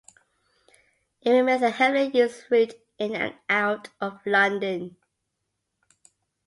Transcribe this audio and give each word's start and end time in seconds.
It 1.21 1.29
remains 1.29 1.61
a 1.61 1.69
heavily 1.69 2.05
used 2.17 2.45
route 2.49 2.73
in 2.97 3.15
and 3.15 3.35
out 3.51 3.89
of 4.01 4.19
London. 4.25 4.95